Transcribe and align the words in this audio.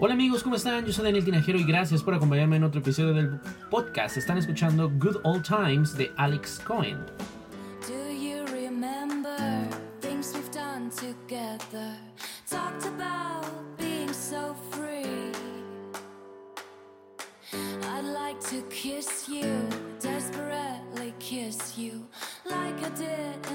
Hola 0.00 0.14
amigos, 0.14 0.44
¿cómo 0.44 0.54
están? 0.54 0.86
Yo 0.86 0.92
soy 0.92 1.06
Daniel 1.06 1.24
Tinajero 1.24 1.58
y 1.58 1.64
gracias 1.64 2.04
por 2.04 2.14
acompañarme 2.14 2.54
en 2.54 2.62
otro 2.62 2.80
episodio 2.80 3.14
del 3.14 3.40
podcast. 3.68 4.16
Están 4.16 4.38
escuchando 4.38 4.88
Good 4.88 5.16
Old 5.24 5.42
Times 5.42 5.96
de 5.96 6.12
Alex 6.16 6.60
Cohen. 6.64 6.98
Do 7.88 8.12
you 8.12 8.44
remember 8.52 9.36
things 10.00 10.32
we've 10.32 10.52
done 10.52 10.88
together? 10.90 11.96
Talked 12.48 12.86
about 12.86 13.44
being 13.76 14.12
so 14.12 14.54
free. 14.70 15.32
I'd 17.92 18.04
like 18.04 18.38
to 18.50 18.62
kiss 18.70 19.28
you, 19.28 19.48
desperately 20.00 21.12
kiss 21.18 21.76
you, 21.76 22.06
like 22.44 22.80
I 22.84 22.90
did 22.90 23.47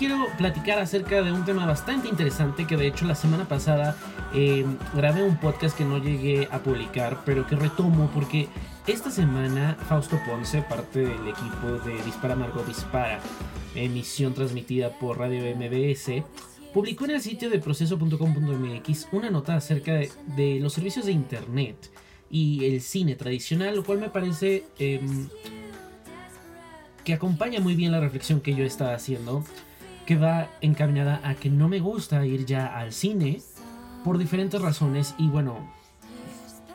quiero 0.00 0.28
platicar 0.38 0.78
acerca 0.78 1.20
de 1.20 1.30
un 1.30 1.44
tema 1.44 1.66
bastante 1.66 2.08
interesante 2.08 2.66
que 2.66 2.74
de 2.74 2.86
hecho 2.86 3.04
la 3.04 3.14
semana 3.14 3.46
pasada 3.46 3.94
eh, 4.32 4.64
grabé 4.94 5.22
un 5.22 5.36
podcast 5.36 5.76
que 5.76 5.84
no 5.84 5.98
llegué 5.98 6.48
a 6.50 6.62
publicar, 6.62 7.20
pero 7.26 7.46
que 7.46 7.54
retomo 7.54 8.10
porque 8.14 8.48
esta 8.86 9.10
semana 9.10 9.76
Fausto 9.90 10.18
Ponce, 10.26 10.62
parte 10.62 11.00
del 11.00 11.28
equipo 11.28 11.72
de 11.84 12.02
Dispara 12.02 12.34
Margot 12.34 12.66
Dispara, 12.66 13.20
emisión 13.74 14.32
transmitida 14.32 14.88
por 14.98 15.18
Radio 15.18 15.42
MBS, 15.54 16.24
publicó 16.72 17.04
en 17.04 17.10
el 17.10 17.20
sitio 17.20 17.50
de 17.50 17.58
proceso.com.mx 17.58 19.08
una 19.12 19.28
nota 19.28 19.54
acerca 19.54 19.92
de, 19.92 20.10
de 20.34 20.60
los 20.60 20.72
servicios 20.72 21.04
de 21.04 21.12
internet 21.12 21.76
y 22.30 22.64
el 22.64 22.80
cine 22.80 23.16
tradicional, 23.16 23.76
lo 23.76 23.84
cual 23.84 23.98
me 23.98 24.08
parece 24.08 24.64
em, 24.78 25.28
que 27.04 27.12
acompaña 27.12 27.60
muy 27.60 27.74
bien 27.74 27.92
la 27.92 28.00
reflexión 28.00 28.40
que 28.40 28.54
yo 28.54 28.64
estaba 28.64 28.94
haciendo, 28.94 29.44
que 30.10 30.16
va 30.16 30.48
encaminada 30.60 31.20
a 31.22 31.36
que 31.36 31.48
no 31.50 31.68
me 31.68 31.78
gusta 31.78 32.26
ir 32.26 32.44
ya 32.44 32.66
al 32.66 32.92
cine 32.92 33.40
por 34.02 34.18
diferentes 34.18 34.60
razones 34.60 35.14
y 35.18 35.28
bueno, 35.28 35.70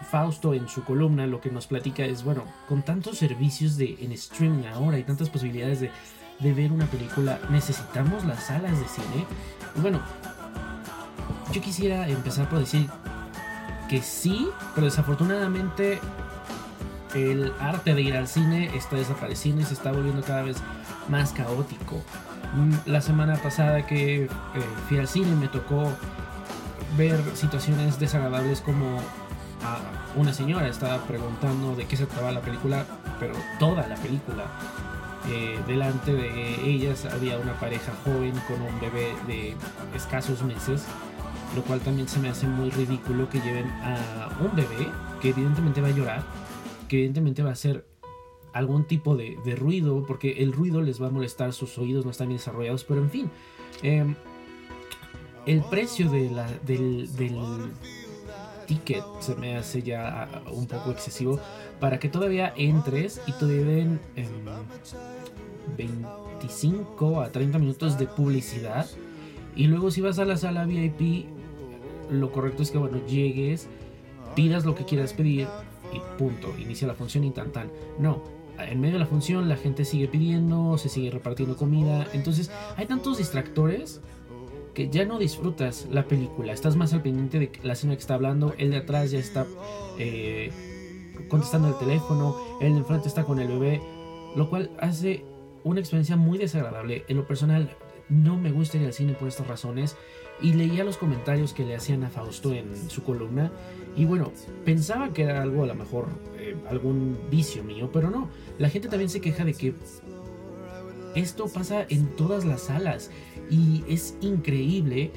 Fausto 0.10 0.54
en 0.54 0.70
su 0.70 0.86
columna 0.86 1.28
lo 1.28 1.42
que 1.42 1.52
nos 1.52 1.68
platica 1.68 2.06
es, 2.06 2.24
bueno, 2.24 2.46
con 2.70 2.82
tantos 2.82 3.18
servicios 3.18 3.76
de, 3.76 3.98
en 4.00 4.14
streaming 4.14 4.64
ahora 4.68 4.98
y 5.00 5.04
tantas 5.04 5.30
posibilidades 5.30 5.82
de, 5.82 5.92
de 6.40 6.54
ver 6.54 6.72
una 6.72 6.86
película, 6.86 7.38
¿necesitamos 7.50 8.24
las 8.24 8.42
salas 8.42 8.80
de 8.80 8.88
cine? 8.88 9.26
Y 9.76 9.82
bueno, 9.82 10.00
yo 11.52 11.62
quisiera 11.62 12.08
empezar 12.08 12.48
por 12.48 12.60
decir 12.60 12.88
que 13.90 14.02
sí, 14.02 14.48
pero 14.76 14.86
desafortunadamente 14.86 16.00
el 17.14 17.52
arte 17.60 17.96
de 17.96 18.02
ir 18.02 18.16
al 18.16 18.30
cine 18.30 18.74
está 18.78 18.96
desapareciendo 18.96 19.62
y 19.62 19.66
se 19.66 19.74
está 19.74 19.92
volviendo 19.92 20.24
cada 20.24 20.44
vez 20.44 20.56
más 21.10 21.34
caótico. 21.34 22.02
La 22.86 23.02
semana 23.02 23.36
pasada 23.36 23.86
que 23.86 24.26
eh, 24.26 24.30
fui 24.88 24.98
al 24.98 25.08
cine 25.08 25.36
me 25.36 25.48
tocó 25.48 25.92
ver 26.98 27.20
situaciones 27.34 28.00
desagradables 28.00 28.62
como 28.62 28.98
a 29.64 29.80
una 30.16 30.34
señora 30.34 30.68
estaba 30.68 31.00
preguntando 31.06 31.76
de 31.76 31.86
qué 31.86 31.98
se 31.98 32.06
trataba 32.06 32.32
la 32.32 32.42
película, 32.42 32.86
pero 33.20 33.34
toda 33.60 33.88
la 33.88 33.96
película. 33.96 34.46
Eh, 35.28 35.60
delante 35.68 36.14
de 36.14 36.70
ellas 36.70 37.06
había 37.06 37.40
una 37.40 37.54
pareja 37.54 37.92
joven 38.04 38.34
con 38.48 38.62
un 38.62 38.80
bebé 38.80 39.12
de 39.26 39.56
escasos 39.96 40.44
meses, 40.44 40.86
lo 41.56 41.64
cual 41.64 41.80
también 41.80 42.08
se 42.08 42.20
me 42.20 42.30
hace 42.30 42.46
muy 42.48 42.70
ridículo 42.70 43.28
que 43.30 43.40
lleven 43.40 43.68
a 43.84 44.30
un 44.40 44.56
bebé 44.56 44.88
que 45.22 45.30
evidentemente 45.30 45.82
va 45.82 45.88
a 45.88 45.92
llorar, 45.92 46.24
que 46.88 46.98
evidentemente 46.98 47.42
va 47.42 47.50
a 47.50 47.54
hacer 47.54 47.86
algún 48.56 48.86
tipo 48.86 49.18
de, 49.18 49.38
de 49.44 49.54
ruido, 49.58 50.06
porque 50.08 50.42
el 50.42 50.54
ruido 50.54 50.82
les 50.82 51.02
va 51.02 51.08
a 51.08 51.10
molestar, 51.10 51.52
sus 51.52 51.78
oídos 51.78 52.06
no 52.06 52.12
están 52.12 52.30
bien 52.30 52.38
desarrollados, 52.38 52.86
pero 52.86 53.02
en 53.02 53.10
fin. 53.10 53.30
em, 53.84 54.16
el 55.46 55.62
precio 55.66 56.10
de 56.10 56.32
la, 56.32 56.50
del, 56.66 57.10
ticket 58.66 59.04
se 59.20 59.36
me 59.36 59.58
hace 59.58 59.84
ya 59.84 60.24
ah, 60.24 60.42
un 60.52 60.66
poco 60.68 60.90
excesivo 60.90 61.40
para 61.80 62.00
que 62.00 62.08
todavía 62.10 62.52
entres 62.56 63.22
y 63.28 63.34
te 63.34 63.46
den 63.46 64.00
em, 64.16 64.26
25 65.78 67.22
a 67.22 67.32
30 67.32 67.60
minutos 67.60 68.00
de 68.00 68.08
publicidad. 68.08 68.88
Y 69.56 69.68
luego 69.68 69.92
si 69.92 70.00
vas 70.00 70.18
a 70.18 70.26
la 70.26 70.38
sala 70.38 70.66
VIP, 70.66 71.26
lo 72.10 72.32
correcto 72.32 72.64
es 72.64 72.72
que 72.72 72.78
bueno, 72.78 73.06
llegues, 73.06 73.68
pidas 74.34 74.64
lo 74.64 74.76
que 74.76 74.86
quieras 74.86 75.12
pedir 75.12 75.50
y 75.92 76.00
punto, 76.18 76.56
inicia 76.58 76.88
la 76.88 76.96
función 76.96 77.26
y 77.26 77.32
tan 77.32 77.52
tan. 77.52 77.70
No, 78.00 78.24
en 78.60 78.80
medio 78.80 78.94
de 78.94 79.00
la 79.00 79.06
función 79.06 79.50
la 79.50 79.58
gente 79.58 79.86
sigue 79.86 80.08
pidiendo, 80.08 80.78
se 80.78 80.90
sigue 80.90 81.12
repartiendo 81.12 81.56
comida, 81.56 82.08
entonces 82.14 82.52
hay 82.78 82.86
tantos 82.86 83.18
distractores 83.18 84.02
que 84.74 84.90
ya 84.90 85.06
no 85.06 85.18
disfrutas 85.18 85.88
la 85.90 86.06
película, 86.06 86.52
estás 86.52 86.76
más 86.76 86.94
al 86.94 87.02
pendiente 87.02 87.40
de 87.40 87.52
la 87.64 87.76
señora 87.76 87.96
que 87.96 88.02
está 88.02 88.16
hablando, 88.16 88.54
el 88.58 88.72
de 88.72 88.78
atrás 88.78 89.12
ya 89.12 89.20
está 89.20 89.46
eh, 89.98 90.52
contestando 91.30 91.70
el 91.70 91.78
teléfono, 91.78 92.36
el 92.60 92.74
de 92.74 92.80
enfrente 92.80 93.08
está 93.08 93.24
con 93.24 93.40
el 93.40 93.48
bebé, 93.48 93.82
lo 94.36 94.50
cual 94.50 94.72
hace 94.80 95.24
una 95.64 95.80
experiencia 95.80 96.16
muy 96.16 96.38
desagradable. 96.38 97.06
En 97.08 97.18
lo 97.18 97.26
personal, 97.26 97.76
no 98.10 98.38
me 98.38 98.52
gusta 98.52 98.78
ir 98.78 98.86
al 98.86 98.94
cine 98.94 99.14
por 99.14 99.28
estas 99.28 99.48
razones. 99.48 99.96
Y 100.42 100.54
leía 100.54 100.84
los 100.84 100.98
comentarios 100.98 101.54
que 101.54 101.66
le 101.66 101.76
hacían 101.76 102.04
a 102.04 102.10
Fausto 102.10 102.54
en 102.54 102.90
su 102.90 103.04
columna. 103.04 103.52
Y 103.96 104.06
bueno, 104.06 104.32
pensaba 104.66 105.14
que 105.14 105.24
era 105.24 105.42
algo, 105.42 105.64
a 105.64 105.68
lo 105.68 105.76
mejor, 105.76 106.08
eh, 106.38 106.56
algún 106.70 107.18
vicio 107.32 107.64
mío, 107.64 107.90
pero 107.94 108.10
no. 108.10 108.30
La 108.58 108.70
gente 108.70 108.90
también 108.90 109.10
se 109.10 109.22
queja 109.22 109.46
de 109.46 109.54
que 109.54 109.74
esto 111.16 111.48
pasa 111.48 111.86
en 111.88 112.08
todas 112.16 112.44
las 112.44 112.64
salas. 112.64 113.12
Y 113.50 113.84
es 113.88 114.18
increíble 114.22 115.12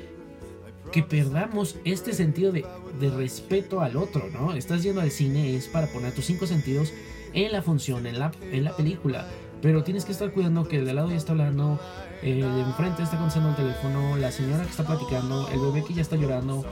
que 0.93 1.03
perdamos 1.03 1.77
este 1.85 2.13
sentido 2.13 2.53
de, 2.53 2.65
de 3.01 3.11
respeto 3.11 3.81
al 3.81 3.97
otro, 3.97 4.29
¿no? 4.33 4.55
Estás 4.55 4.83
yendo 4.83 5.01
al 5.01 5.11
cine, 5.11 5.57
es 5.57 5.67
para 5.67 5.89
poner 5.89 6.13
tus 6.15 6.25
cinco 6.25 6.47
sentidos 6.47 6.93
en 7.35 7.53
la 7.53 7.63
función, 7.63 8.07
en 8.07 8.19
la, 8.19 8.33
en 8.53 8.65
la 8.65 8.77
película. 8.77 9.29
Pero 9.61 9.83
tienes 9.83 10.05
que 10.05 10.13
estar 10.13 10.31
cuidando 10.33 10.67
que 10.67 10.77
el 10.77 10.85
de 10.87 10.95
lado 10.95 11.11
ya 11.11 11.17
está 11.17 11.33
hablando, 11.33 11.81
el 12.23 12.41
de 12.41 12.61
enfrente 12.61 13.03
está 13.03 13.17
contestando 13.17 13.51
el 13.51 13.57
teléfono, 13.57 14.17
la 14.17 14.31
señora 14.31 14.63
que 14.63 14.71
está 14.71 14.85
platicando, 14.85 15.49
el 15.49 15.61
bebé 15.61 15.85
que 15.85 15.95
ya 15.95 16.03
está 16.03 16.17
llorando. 16.17 16.65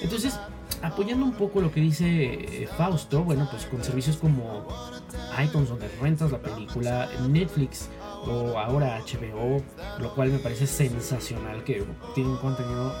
Entonces, 0.00 0.38
apoyando 0.82 1.24
un 1.24 1.32
poco 1.32 1.60
lo 1.60 1.70
que 1.70 1.80
dice 1.80 2.62
eh, 2.62 2.68
Fausto, 2.76 3.24
bueno, 3.24 3.48
pues 3.50 3.66
con 3.66 3.82
servicios 3.82 4.16
como 4.16 4.66
iTunes 5.42 5.68
donde 5.68 5.88
rentas 6.00 6.30
la 6.30 6.38
película, 6.38 7.08
Netflix 7.28 7.88
o 8.26 8.58
ahora 8.58 9.00
HBO, 9.00 9.62
lo 10.00 10.14
cual 10.14 10.30
me 10.30 10.38
parece 10.38 10.66
sensacional 10.66 11.64
que 11.64 11.84
tiene 12.14 12.30
un 12.30 12.38
contenido 12.38 12.92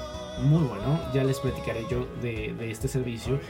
muy 0.42 0.62
bueno. 0.62 1.00
Ya 1.12 1.24
les 1.24 1.38
platicaré 1.40 1.84
yo 1.90 2.06
de, 2.22 2.54
de 2.58 2.70
este 2.70 2.88
servicio. 2.88 3.40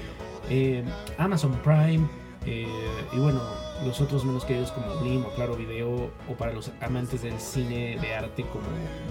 Eh, 0.49 0.85
Amazon 1.19 1.53
Prime. 1.63 2.09
Eh, 2.49 2.67
y 3.13 3.19
bueno, 3.19 3.41
los 3.85 4.01
otros 4.01 4.25
menos 4.25 4.45
queridos 4.45 4.73
como 4.73 4.95
Blim 5.01 5.25
o 5.25 5.31
Claro 5.31 5.57
Video, 5.57 6.11
o 6.29 6.35
para 6.39 6.53
los 6.53 6.73
amantes 6.81 7.23
del 7.23 7.39
cine 7.39 7.99
de 8.01 8.15
arte 8.15 8.45
como 8.45 8.65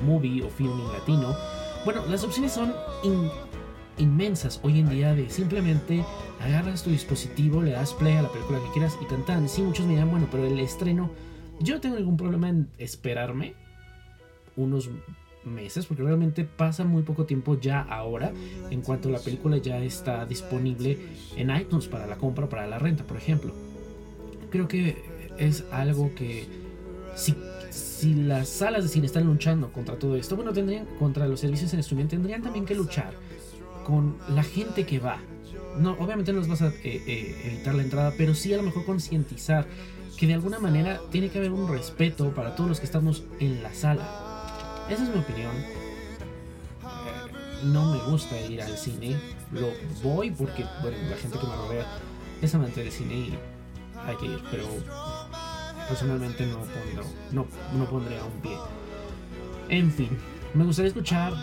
Movie 0.05 0.43
o 0.43 0.49
Filming 0.49 0.91
Latino. 0.91 1.35
Bueno, 1.85 2.05
las 2.07 2.23
opciones 2.23 2.51
son 2.51 2.73
in- 3.03 3.29
inmensas 3.97 4.59
hoy 4.63 4.79
en 4.79 4.89
día 4.89 5.13
de 5.13 5.29
simplemente 5.29 6.03
agarras 6.41 6.83
tu 6.83 6.89
dispositivo, 6.89 7.61
le 7.61 7.71
das 7.71 7.93
play 7.93 8.15
a 8.15 8.21
la 8.23 8.29
película 8.31 8.59
que 8.59 8.71
quieras 8.73 8.97
y 9.01 9.05
tan 9.05 9.25
tan. 9.25 9.47
Sí, 9.47 9.61
muchos 9.61 9.85
me 9.85 9.93
dirán, 9.93 10.09
bueno, 10.09 10.27
pero 10.31 10.45
el 10.45 10.59
estreno, 10.59 11.09
yo 11.59 11.79
tengo 11.79 11.95
ningún 11.95 12.17
problema 12.17 12.49
en 12.49 12.69
esperarme 12.77 13.55
unos 14.55 14.89
meses, 15.47 15.85
porque 15.85 16.03
realmente 16.03 16.43
pasa 16.43 16.83
muy 16.83 17.03
poco 17.03 17.25
tiempo 17.25 17.59
ya 17.59 17.81
ahora, 17.81 18.31
en 18.69 18.81
cuanto 18.81 19.09
la 19.09 19.19
película 19.19 19.57
ya 19.57 19.79
está 19.79 20.25
disponible 20.25 20.97
en 21.35 21.55
iTunes 21.55 21.87
para 21.87 22.07
la 22.07 22.17
compra, 22.17 22.47
para 22.47 22.67
la 22.67 22.79
renta, 22.79 23.03
por 23.03 23.17
ejemplo. 23.17 23.53
Creo 24.49 24.67
que 24.67 24.97
es 25.37 25.65
algo 25.71 26.13
que 26.15 26.45
si, 27.15 27.35
si 27.69 28.13
las 28.13 28.49
salas 28.49 28.83
de 28.83 28.89
cine 28.89 29.05
están 29.07 29.25
luchando 29.25 29.71
contra 29.71 29.97
todo 29.97 30.15
esto, 30.15 30.35
bueno, 30.35 30.53
tendrían 30.53 30.85
contra 30.99 31.27
los 31.27 31.39
servicios 31.39 31.73
en 31.73 31.79
streaming, 31.79 32.07
tendrían 32.07 32.41
también 32.41 32.65
que 32.65 32.75
luchar 32.75 33.13
con 33.83 34.17
la 34.29 34.43
gente 34.43 34.85
que 34.85 34.99
va. 34.99 35.19
No, 35.79 35.91
obviamente 35.93 36.33
no 36.33 36.39
les 36.39 36.47
vas 36.47 36.61
a 36.61 36.67
eh, 36.67 36.73
eh, 36.83 37.41
evitar 37.45 37.75
la 37.75 37.83
entrada, 37.83 38.13
pero 38.17 38.33
sí 38.33 38.53
a 38.53 38.57
lo 38.57 38.63
mejor 38.63 38.85
concientizar 38.85 39.67
que 40.17 40.27
de 40.27 40.33
alguna 40.33 40.59
manera 40.59 40.99
tiene 41.11 41.29
que 41.29 41.37
haber 41.37 41.51
un 41.51 41.69
respeto 41.69 42.31
para 42.33 42.55
todos 42.55 42.69
los 42.69 42.79
que 42.79 42.85
estamos 42.85 43.23
en 43.39 43.61
la 43.61 43.73
sala. 43.73 44.26
Esa 44.89 45.03
es 45.03 45.09
mi 45.09 45.19
opinión. 45.19 45.55
Eh, 45.55 47.63
no 47.63 47.91
me 47.91 48.11
gusta 48.11 48.39
ir 48.41 48.61
al 48.61 48.77
cine. 48.77 49.15
Lo 49.51 49.71
voy 50.03 50.31
porque 50.31 50.65
bueno, 50.81 50.97
la 51.09 51.17
gente 51.17 51.39
que 51.39 51.47
me 51.47 51.55
rodea 51.55 51.85
es 52.41 52.53
amante 52.55 52.83
del 52.83 52.91
cine 52.91 53.15
y 53.15 53.39
hay 54.05 54.15
que 54.17 54.25
ir, 54.25 54.43
pero 54.51 54.67
personalmente 55.87 56.45
no 56.45 56.59
pondré, 56.59 57.03
no, 57.31 57.45
no 57.73 57.89
pondría 57.89 58.23
un 58.23 58.41
pie. 58.41 58.57
En 59.69 59.91
fin, 59.91 60.17
Me 60.53 60.63
gustaría 60.63 60.89
escuchar, 60.89 61.33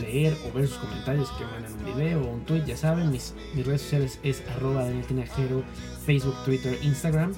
leer 0.00 0.36
o 0.46 0.56
ver 0.56 0.66
sus 0.66 0.78
comentarios 0.78 1.30
que 1.32 1.44
mandan 1.44 1.72
un 1.72 1.84
video 1.84 2.22
o 2.22 2.32
un 2.32 2.44
tweet. 2.44 2.64
Ya 2.64 2.76
saben, 2.76 3.10
mis, 3.10 3.34
mis 3.54 3.66
redes 3.66 3.82
sociales 3.82 4.18
es 4.22 4.42
arroba 4.56 4.84
Daniel 4.84 5.06
Tinajero, 5.06 5.62
Facebook, 6.04 6.36
Twitter, 6.44 6.78
Instagram. 6.82 7.34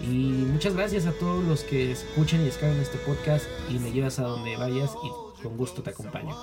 Y 0.00 0.46
muchas 0.52 0.74
gracias 0.74 1.06
a 1.06 1.12
todos 1.12 1.44
los 1.44 1.62
que 1.62 1.92
escuchen 1.92 2.42
y 2.42 2.44
descargan 2.44 2.78
este 2.78 2.98
podcast 2.98 3.46
y 3.70 3.78
me 3.78 3.90
llevas 3.90 4.18
a 4.18 4.24
donde 4.24 4.56
vayas 4.56 4.90
y 5.02 5.42
con 5.42 5.56
gusto 5.56 5.82
te 5.82 5.90
acompaño. 5.90 6.34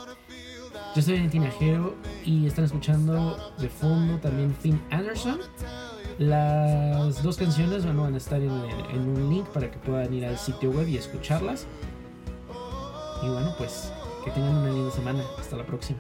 Yo 0.96 1.02
soy 1.02 1.14
Daniel 1.14 1.32
Tinajero 1.32 1.96
y 2.26 2.46
están 2.46 2.66
escuchando 2.66 3.54
de 3.58 3.70
fondo 3.70 4.18
también 4.20 4.56
Finn 4.56 4.82
Anderson. 4.92 5.40
Las 6.20 7.24
dos 7.24 7.38
canciones 7.38 7.86
van 7.86 8.14
a 8.14 8.18
estar 8.18 8.42
en 8.42 8.52
un 8.52 9.30
link 9.30 9.48
para 9.48 9.72
que 9.72 9.78
puedan 9.80 10.14
ir 10.14 10.26
al 10.26 10.38
sitio 10.38 10.72
web 10.72 10.88
y 10.88 10.98
escucharlas. 10.98 11.66
Y 13.24 13.28
bueno, 13.28 13.54
pues 13.58 13.92
que 14.24 14.32
tengan 14.32 14.56
una 14.58 14.72
linda 14.72 14.92
semana. 14.92 15.24
Hasta 15.40 15.58
la 15.58 15.66
próxima. 15.66 16.00